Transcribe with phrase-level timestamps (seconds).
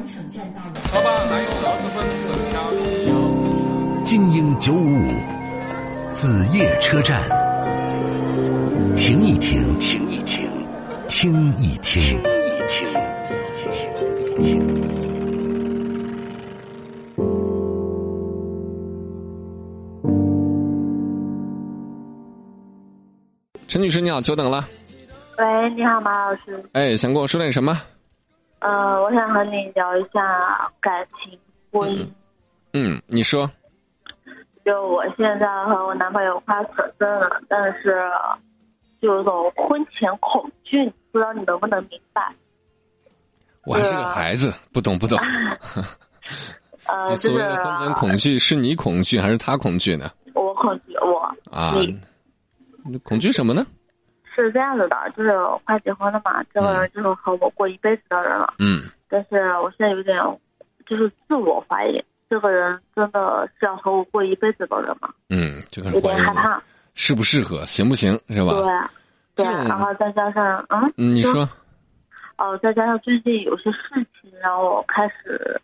[0.00, 0.72] 广场站到了。
[0.94, 2.56] 老板，来个螺蛳粉整条。
[4.02, 5.12] 精英九五五，
[6.14, 7.28] 子夜车站，
[8.96, 10.50] 停一停，停一停，
[11.06, 12.18] 听一听。
[23.68, 24.66] 陈女士，你好，久等了。
[25.36, 26.58] 喂，你好，马老师。
[26.72, 27.78] 哎，想跟我说点什么？
[28.60, 31.38] 呃，我想和你聊一下感情
[31.72, 32.08] 婚姻。
[32.72, 33.50] 嗯，你说。
[34.64, 37.98] 就我现在和我男朋友快扯证了，但是
[39.00, 42.22] 就有种婚前恐惧，不知道你能不能明白？
[43.64, 45.18] 我还是个孩子，不懂不懂。
[46.86, 50.10] 呃，你所谓的婚前恐惧，是你恐惧还是他恐惧呢？
[50.34, 51.18] 我恐惧，我
[51.50, 51.72] 啊，
[52.84, 53.66] 你恐惧什么呢？
[54.42, 55.32] 是这样子的，就是
[55.64, 58.54] 快结婚了嘛，这个人就是和我过一辈子的人了。
[58.58, 58.90] 嗯。
[59.08, 60.16] 但是我现在有点，
[60.86, 65.10] 就是自我怀疑，这个人真的是要和我过一辈子的人吗？
[65.28, 66.62] 嗯，这个有点害怕。
[66.94, 68.52] 适不适合，行不行，是吧？
[69.36, 69.44] 对。
[69.44, 70.92] 对，然后再加上，嗯。
[70.96, 71.48] 你说。
[72.36, 73.78] 哦，再加上最近有些事
[74.20, 75.60] 情让我开始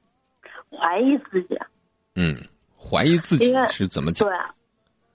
[0.71, 1.59] 怀疑自己。
[2.15, 2.37] 嗯，
[2.79, 4.29] 怀疑自己是怎么讲？
[4.29, 4.37] 对。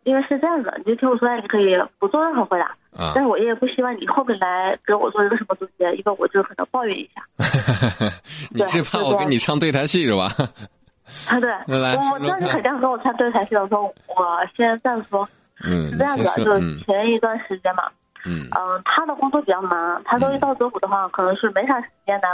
[0.03, 2.75] 因为是这样的，你就听我说，你可以不做任何回答。
[2.91, 3.13] 啊！
[3.15, 7.23] 但是我也不希望你后面来给我做一个什么总结，因为我就可能抱怨一下。
[8.51, 10.27] 你是怕我跟你唱对台戏是吧？
[11.29, 11.49] 啊，对。
[11.71, 15.27] 我我知道你肯定跟我唱对台戏的时候，我先这样说。
[15.63, 15.89] 嗯。
[15.91, 17.83] 是这样子，就前一段时间嘛。
[18.25, 18.49] 嗯。
[18.51, 22.29] 嗯，他的工作比较忙，他周一到周五的话，可能是没啥时间来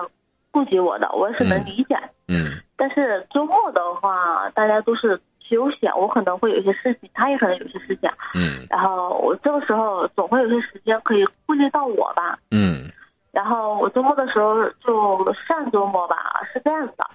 [0.50, 1.96] 顾及我的，我也是能理解。
[2.28, 2.54] 嗯。
[2.76, 5.22] 但是周末的话，大家都是。
[5.50, 8.10] 休息，我可能会有一些事情，他也可能有些事情。
[8.36, 8.66] 嗯。
[8.70, 12.38] 然后我这个时候总会有些时间可以顾及到我吧。
[12.52, 12.90] 嗯。
[13.32, 16.16] 然后我周末的时候，就上周末吧，
[16.52, 17.10] 是这样子的，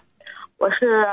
[0.59, 1.05] 我是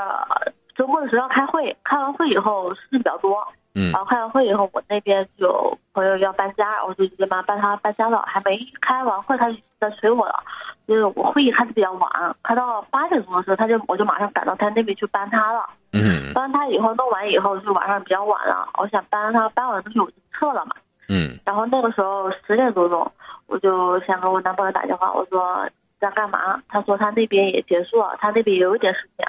[0.75, 3.47] 周末的时候要开会，开完会以后事情比较多。
[3.75, 3.91] 嗯。
[3.91, 8.23] 然后开完会以后，我那边有朋友要搬家，我就直接帮帮他搬家了。
[8.27, 10.43] 还没开完会，他就在催我了。
[10.87, 15.63] 就是我会议开的比较晚，开到八点钟的时候，他就我就马上赶到他那边去搬他了。
[15.93, 20.75] 嗯，搬他以后弄完以后，就晚上比较晚了，我想搬他搬完东西我就撤了嘛。
[21.07, 23.11] 嗯，然后那个时候十点多钟，
[23.47, 25.67] 我就想给我男朋友打电话，我说
[25.99, 26.59] 在干嘛？
[26.67, 29.25] 他说他那边也结束了，他那边也有一点事情。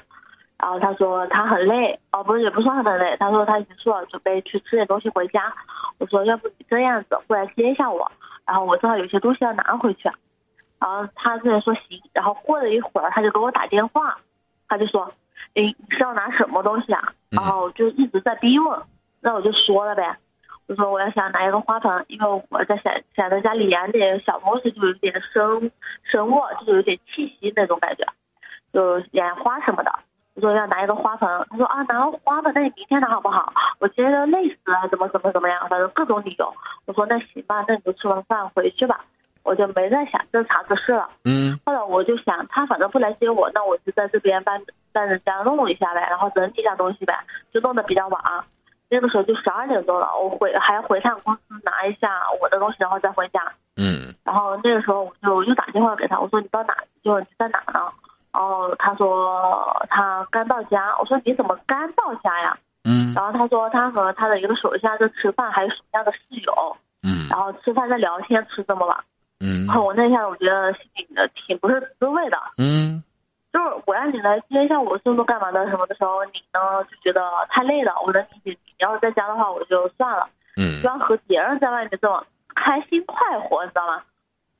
[0.60, 5.52] 然后他说他很累，哦不是也不算很累，他说他结束了，准备去吃点东西回家。
[5.98, 8.10] 我说要不你这样子过来接一下我，
[8.46, 10.10] 然后我正好有些东西要拿回去。
[10.78, 14.18] 然后他这边说行，然后过了一会儿他就给我打电话，
[14.68, 15.10] 他就说，
[15.54, 17.12] 诶，你是要拿什么东西啊？
[17.30, 18.82] 然后就一直在逼问，
[19.20, 20.16] 那我就说了呗，
[20.66, 25.70] 我说我要想拿一个花盆，因为我在想想在家里养点小东西，就有点生
[26.02, 28.06] 生物，就是有点气息那种感觉，
[28.72, 29.90] 就养花什么的。
[30.40, 33.52] 我说要拿一个花盆，他说啊拿个花盆，那你明天拿好不好？
[33.78, 36.50] 我今天累死了，怎么怎么怎么样，反正各种理由。
[36.86, 39.04] 我说那行吧，那你就吃完饭回去吧。
[39.42, 41.08] 我就没再想这茬子事了。
[41.24, 41.58] 嗯。
[41.64, 44.58] 后来我就想，他反正不来接我，那我就在这边帮
[44.92, 47.14] 帮人家弄一下呗，然后整理一下东西呗，
[47.52, 48.22] 就弄得比较晚。
[48.88, 53.40] 那个时候就十二点多了，我回还要回趟公司拿一下我的东西，然后再回家。
[53.76, 54.14] 嗯。
[54.24, 56.76] 然后那个时候我就又打电话给他，我说你到哪？
[57.02, 57.88] 就你在哪呢？
[58.32, 60.94] 然后他说他刚到家。
[60.98, 62.56] 我说你怎么刚到家呀？
[62.84, 63.12] 嗯。
[63.14, 66.76] 然后他说他和他的一个手下在吃饭，还有手下的室友。
[67.02, 67.28] 嗯。
[67.28, 68.96] 然后吃饭在聊天，吃这么晚。
[69.42, 72.36] 嗯，然后我那下我觉得心里的挺不是滋味的。
[72.58, 73.02] 嗯，
[73.50, 77.94] 就是我让你来接一下我送都干嘛的什么的时候，你呢就觉得太累了。
[78.04, 80.28] 我能理解你，你要是在家的话，我就算了。
[80.58, 82.22] 嗯，希望和别人在外面这么
[82.54, 84.02] 开心快活，你知道吗？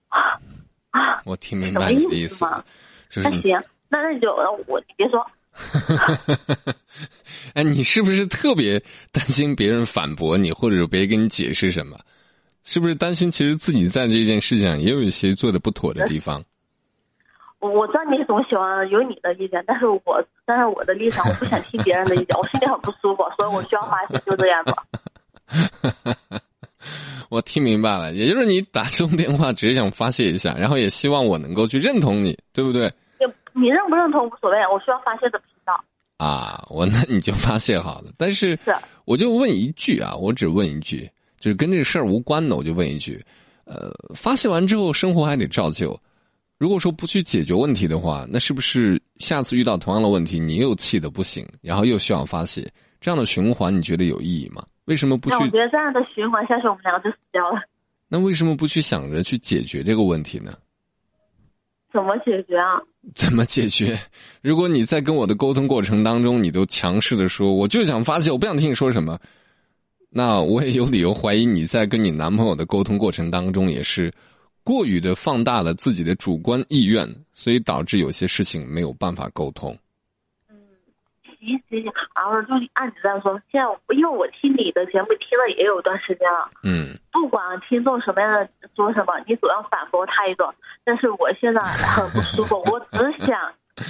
[0.08, 2.46] 啊， 我听明白你的意思
[3.18, 3.30] 吗？
[3.30, 4.32] 那行，那那你就
[4.68, 5.26] 我你别说。
[7.54, 11.98] 哎，你是不是特别担心别人反驳你，或者别人给你解释什么？
[12.62, 13.28] 是不是担心？
[13.30, 16.42] 其实自己在这件事情上也有一些做的不妥的地方。
[17.58, 20.00] 我知道你总喜欢有你的意见，但是我
[20.46, 24.72] 但是我的立场，我不想听别人的意见，我心里很不舒服，所以我需要发泄，就这样子。
[27.30, 32.92] 我听明白了，也就是你打这种电话，只是想发泄一下，然后也希望我能够去认同你，对不对？
[33.52, 35.72] 你认不认同无所谓，我需要发泄的频道。
[36.16, 38.58] 啊，我那你就发泄好了，但是
[39.04, 41.10] 我就问一句啊，我只问一句。
[41.38, 43.18] 就是跟这个事儿无关的，我就问一句，
[43.64, 45.98] 呃，发泄完之后，生活还得照旧。
[46.58, 54.62] 如果说不去解决问题的话，那是不是下次遇到同样的问题，你又气得不行，然后又需要发泄，这样的循环你觉得有意义吗？
[54.90, 55.36] 为什么不去？
[55.36, 57.62] 我觉得这样的循环下去，我们两个就死掉了。
[58.08, 60.52] 那为什么不去想着去解决这个问题呢？
[61.92, 62.74] 怎么解决啊？
[63.14, 63.96] 怎么解决？
[64.42, 69.16] 如果你在跟我的沟通过程当中，你都强势的说，我就想发泄，我不想听你说什么，
[70.10, 74.12] 那我也有理由怀疑你在跟你男朋友的沟通过程当中，也是
[74.64, 79.78] 过于的放大了自己的主观意愿，所以导致有些事情没有办法沟通。
[81.40, 83.32] 行行行，然后就按你这样说。
[83.50, 83.66] 现在
[83.96, 90.52] 因为我听你的节目听了也有段时间了，嗯，不管听众什么样的说什么，你总要反驳他一个。
[90.84, 93.38] 但是我现在很不舒服， 我只想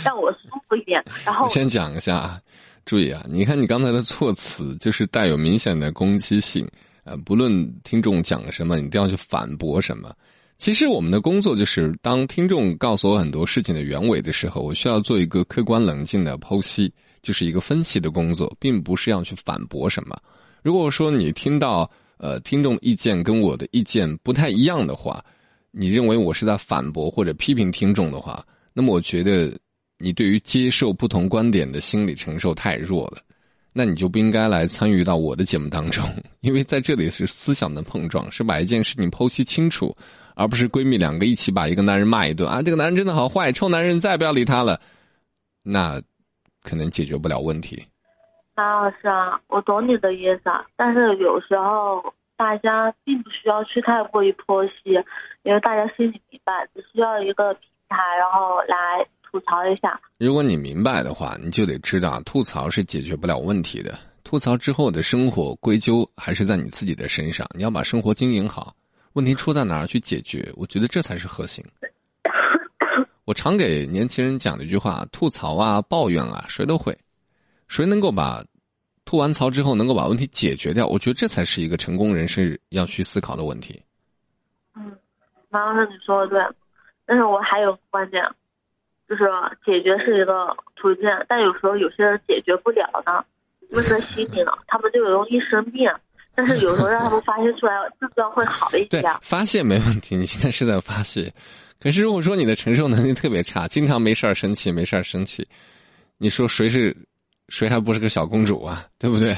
[0.05, 0.38] 让我舒
[0.69, 1.02] 服一点。
[1.25, 2.41] 然后先讲一下啊，
[2.85, 6.69] 注意啊，你看你刚才的措辞就是带有明显的攻击性，
[7.05, 10.12] 呃，不论听众讲什么，你都要去反驳什么。
[10.58, 16.93] 其实我们的工作就是，当听众告诉我很多事情的原委的时候，我需要做一个客观冷静的剖析。
[17.22, 20.17] 就是一个分析的工作，并不是要去反驳什么。
[20.62, 25.25] 如果说你听到呃听众意见跟我的意见不太一样的话，
[25.70, 29.58] 你认为我是在反驳或者批评听众的话，那么我觉得
[29.99, 33.22] 你对于接受不同观点的心理承受太弱了，
[33.72, 36.06] 那你就不应该来参与到我的节目当中，
[36.40, 39.96] 因为在这里是思想的碰撞，是把一件事情剖析清楚，
[40.34, 44.81] 而不是闺蜜两个一起把一个男人骂一顿啊，这个男人真的好坏，臭男人，再也不要理他了，
[45.62, 46.02] 那。
[46.62, 47.82] 可能解决不了问题，
[48.54, 52.02] 马老师啊，我懂你的意思啊，但是有时候
[52.36, 54.90] 大家并不需要去太过于剖析，
[55.42, 60.00] 因为大家心里明白，只需要一个平台，然后来吐槽一下。
[60.18, 63.98] 如果你明白的话，你就得知道，吐槽是解决不了问题的。
[64.22, 68.74] 吐槽之后的生活归咎还是在你自己的身上，你要把生活经营好。
[69.14, 70.48] 问题出在哪儿去解决？
[70.54, 71.64] 我觉得这才是核心。
[73.31, 76.93] 我常给年轻人讲的一句话：吐槽啊，抱怨啊，谁都会。
[77.69, 78.43] 谁能够把
[79.05, 80.85] 吐完槽之后能够把问题解决掉？
[80.88, 83.81] 我觉得这才是一个成功人士要去思考的问题。
[84.75, 84.99] 嗯，
[85.49, 86.56] 马老师你说的对，
[87.06, 88.21] 但是我还有观点，
[89.09, 89.23] 就是
[89.65, 93.25] 解决是一个途径，但有时候有些人解决不了呢，
[93.71, 95.88] 闷在心里了，他们就容易生病。
[96.46, 98.87] 但是有时候让他们发泄出来，症状会好一些。
[98.87, 101.31] 对，发泄没问题，你现在是在发泄。
[101.78, 105.46] 可是如果说你的承受能力特别差，经常没事儿生气，没事儿生气，
[106.19, 106.96] 你说谁是，
[107.48, 108.87] 谁还不是个小公主啊？
[108.98, 109.37] 对不对？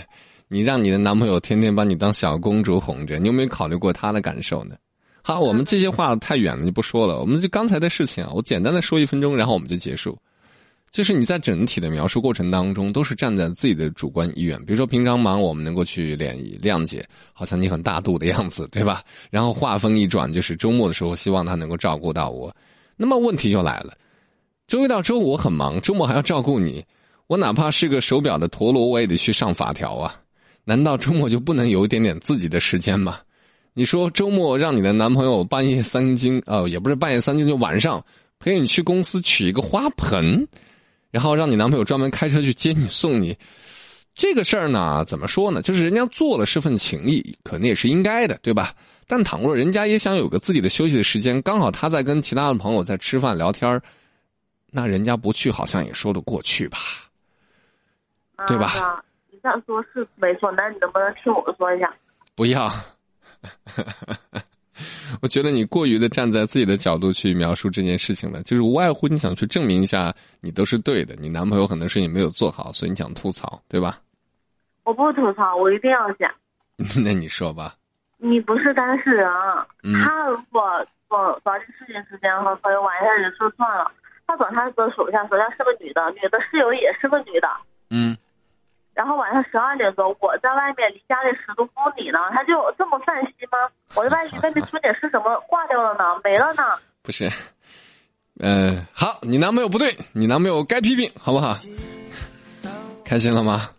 [0.49, 4.77] 你让你的男朋友天天把你当小公主哄着，你有没有考虑过他的感受呢？
[5.23, 7.19] 好，我们这些话太远了，就不说了。
[7.21, 10.19] 我们就刚才的事情啊，我简单的说一分钟，然后我们就结束。
[10.93, 14.63] 就是你在整体的描述过程当中，都是站在自己的主观意愿。
[14.67, 17.03] 比如说平常忙，我们能够去谅谅解，
[17.33, 19.03] 好像你很大度的样子，对吧？
[19.31, 22.55] 然后话锋一转，就是周末的时候，希望他能够照顾到我。
[22.95, 23.97] 那么问题就来了，
[24.67, 26.85] 周一到周五我很忙，周末还要照顾你，
[27.27, 30.15] 我哪怕是个手表的陀螺，我也得去上法条啊。
[30.65, 33.19] 难道周末就不能有一点点自己的时间吗？
[33.73, 38.05] 你说周末让你的男朋友半夜三更，哦，也不是半夜三更，就晚上
[38.39, 40.47] 陪你去公司取一个花盆？
[41.13, 43.37] 然后让你男朋友专门开车去接你送你，
[44.15, 45.63] 这个事儿呢，怎么说呢？
[45.63, 48.75] 就是人家做了是份情谊，可能也是应该的，对吧？
[49.07, 53.81] 但倘若人家也想有个自己的休息的时间，刚好他在跟其他的朋友在吃饭聊天
[54.71, 56.79] 那人家不去好像也说得过去吧？
[58.47, 59.05] 对吧？
[59.31, 61.95] 你这样说是没错，那你能不能听我说一下？
[62.35, 62.73] 不要。
[65.23, 73.99] 我觉得你过于的站在自己的角度去描述这件事情了，就是无外乎你想去证明一下你都是对的，你男朋友很多事情没有做好，所以你想吐槽，对吧？
[74.85, 76.31] 我不吐槽，我一定要讲。
[77.05, 77.75] 那你说吧。
[78.19, 79.29] 你不是当事人，
[80.05, 80.63] 他如果
[81.11, 83.91] 找找你事情之间和朋友玩一下也就算了，
[84.27, 87.49] 他找他的手下，手下是个女的，女的室友也是个女的。
[87.91, 88.17] 嗯。
[88.95, 93.59] 然后晚上十二点多，我在外面离家里十多公里呢，他就这么放心吗？
[93.95, 96.21] 我在外面外面出点事，什么挂掉了呢？
[96.23, 96.63] 没了呢？
[97.03, 97.31] 不是，
[98.39, 101.55] 呃，好，你男朋友不对，你男朋友该批评，好不好？
[103.05, 103.71] 开心了吗？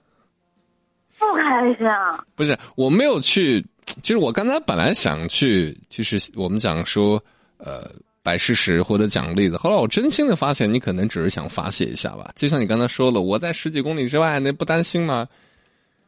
[1.19, 2.23] 不开心啊！
[2.35, 7.23] 不是，我没有去，其实我刚才本来想去，就是我们讲说，
[7.57, 7.89] 呃。
[8.23, 12.31] 摆事实或者讲例子，后来我真心的发现，你可能只是想发泄一下吧。
[12.35, 15.27] 就像你刚才说了，我在十几公里之外，那不担心吗？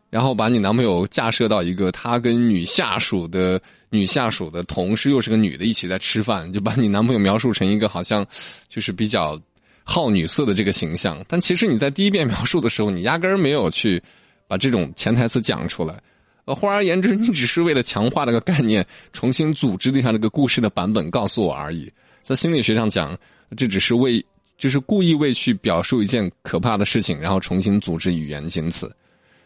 [0.09, 8.25] 然后把你男朋友架设到一个他跟女下属的女下属的同事又是个女的，一起在吃饭，就把你男朋友描述成一个好像
[8.69, 9.37] 就是比较
[9.83, 11.21] 好女色的这个形象。
[11.27, 14.01] 但其实你在第一遍描述的时候，你压根儿没有去
[14.47, 16.01] 把这种潜台词讲出来。
[16.45, 21.91] 呃，换而言之，你只是为了强化这个概念，重新组织了一下这个故事的版本，告诉我而已。
[22.21, 23.17] 在心理学上讲，
[23.57, 24.23] 这只是为，
[24.57, 28.91] 就是故意为去表述一件可怕的事情，然后重新组织语言，仅此。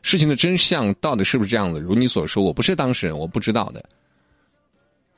[0.02, 1.80] 事情的真相到底是不是这样的？
[1.80, 3.84] 如你所说，我不是当事人，我不知道的。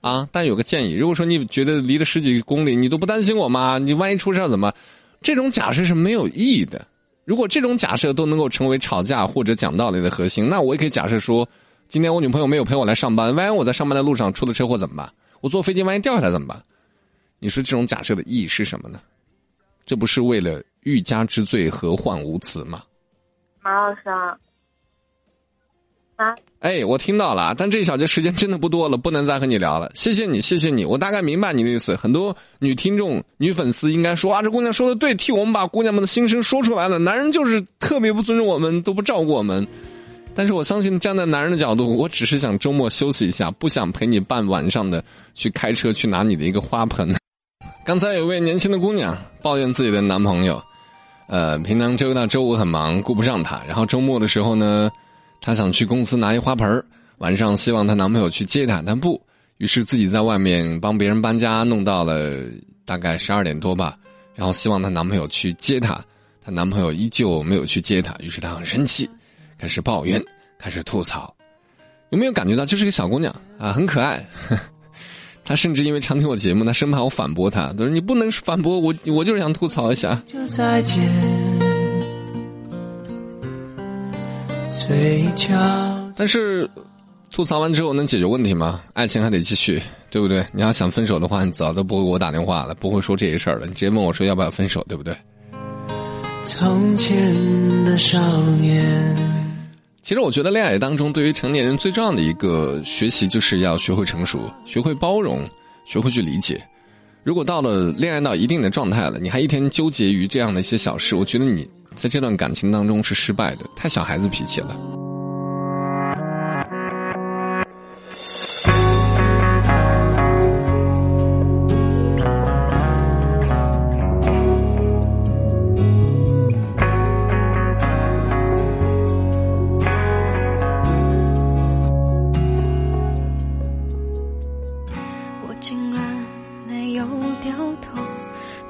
[0.01, 3.77] 啊，但有个建议，如果说你觉得离了十几公里，你都不担心我吗？
[3.77, 4.73] 你万一出事怎么？
[5.21, 6.87] 这种假设是没有意义的。
[7.25, 11.47] 如果这种假设都能够成为吵架或者讲道理的核心，那我也可以假设说，
[11.91, 15.11] 今天我女朋友没有陪我来上班，万一我在上班的路上出了车祸怎么办？
[15.41, 16.63] 我坐飞机万一掉下来怎么办？
[17.37, 19.01] 你说这种假设的意义是什么呢？
[19.85, 22.81] 这不是为了欲加之罪，何患无辞吗？
[23.61, 24.37] 马老师啊，
[26.15, 29.91] 啊，哎，我听到了，但这一小节时间真的不多了，不能再和你聊了。
[29.93, 31.93] 谢谢你，谢谢你，我大概明白你的意思。
[31.97, 36.97] 很多女听众、女粉丝应该说啊，这姑娘说的对，替我们把姑娘们的心声说出来了。
[36.99, 39.67] 男人就是特别不尊重我们，都不照顾我们。
[40.33, 45.03] 但是我相信，站在男人的角度，我只是想周末休息一下，不想陪你半晚上的
[45.35, 47.13] 去开车去拿你的一个花盆。
[47.83, 50.61] 刚才有位年轻的姑娘抱怨自己的男朋友，
[51.27, 53.61] 呃，平常周一到周五很忙，顾不上她。
[53.67, 54.89] 然后周末的时候呢，
[55.41, 56.83] 她想去公司拿一花盆
[57.17, 59.21] 晚上希望她男朋友去接她，但不，
[59.57, 62.41] 于是自己在外面帮别人搬家，弄到了
[62.85, 63.97] 大概十二点多吧。
[64.33, 66.03] 然后希望她男朋友去接她，
[66.41, 69.09] 她男朋友依旧没有去接她，于是她很生气，
[69.61, 70.19] 开始抱怨，
[70.57, 71.31] 开始吐槽。
[72.09, 74.25] 有没有感觉到，就是个小姑娘啊，很可爱。
[75.45, 81.07] 她甚至因为常听我节目，她生怕我反驳她，她说：“你不能反驳我，我就是想吐槽一下。”就再见。
[86.15, 86.67] 但是
[87.31, 88.81] 吐槽完之后能解决问题吗？
[88.93, 90.43] 爱情还得继续，对不对？
[90.51, 93.67] 你要想分手的话，你早都不会给我打电话了，不会说这些事儿了。
[93.67, 95.15] 你直接问我说要不要分手，对不对？
[96.43, 97.15] 从前
[97.85, 98.19] 的少
[98.59, 99.40] 年。
[100.01, 105.47] 其实我觉得恋爱当中，对于成年人最重要的一个学习，就是要学会成熟，学会包容，
[105.85, 106.59] 学会去理解。
[107.23, 114.75] 如果到了恋爱到一定的状态了，你还一天纠结于这样的一些小事，我觉得你在这段感情当中是失败的，太小孩子脾气了。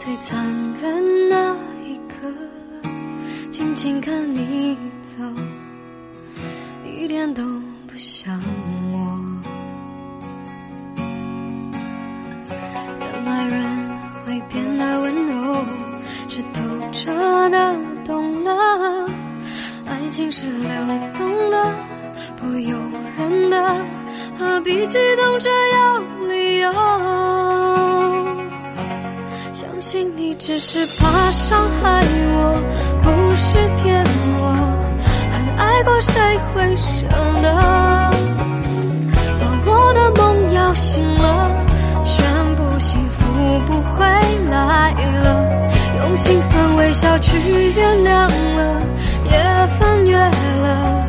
[0.04, 0.44] 最残
[0.82, 1.56] 忍那
[1.86, 2.28] 一刻，
[3.52, 4.76] 静静看你
[5.16, 5.24] 走，
[6.84, 7.44] 一点都
[7.86, 8.81] 不想我。
[30.44, 32.60] 只是怕伤害我，
[33.04, 34.04] 不是骗
[34.40, 34.42] 我。
[35.32, 36.12] 很爱过，谁
[36.52, 37.06] 会舍
[37.44, 37.48] 得？
[39.40, 41.48] 把我的梦摇醒了，
[42.04, 43.22] 全部幸福
[43.68, 44.04] 不会
[44.50, 45.70] 来了。
[46.00, 47.38] 用心酸微笑去
[47.76, 48.82] 原谅了。
[49.26, 49.38] 也
[49.80, 51.08] 翻越了，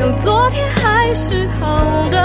[0.00, 2.18] 有昨天还是好的，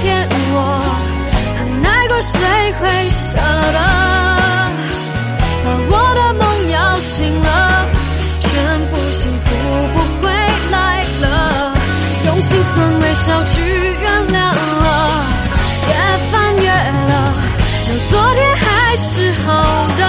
[0.00, 0.56] 骗我
[1.58, 3.78] 很爱过谁会舍得
[5.64, 7.48] 把我的梦摇醒了
[8.40, 8.50] 宣
[8.90, 9.46] 布幸福
[9.92, 10.32] 不回
[10.70, 11.24] 来了
[12.26, 13.54] 用心酸微笑去
[14.02, 15.24] 原谅了
[15.88, 15.94] 也
[16.30, 16.68] 翻越
[17.08, 17.12] 了
[17.88, 19.48] 有昨天还是好
[19.98, 20.02] 的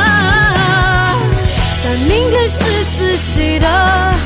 [1.84, 2.58] 但明天是
[2.96, 4.17] 自己的。